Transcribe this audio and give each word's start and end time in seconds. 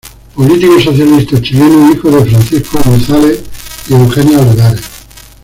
Político 0.35 0.79
socialista 0.81 1.39
chileno, 1.43 1.91
hijo 1.93 2.09
de 2.09 2.25
Francisco 2.25 2.79
González 2.83 3.43
y 3.87 3.93
Eugenia 3.93 4.39
Olivares. 4.39 4.81